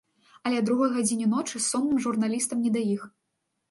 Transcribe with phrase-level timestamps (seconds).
[0.49, 3.11] Але а другой гадзіне ночы сонным журналістам не да іх.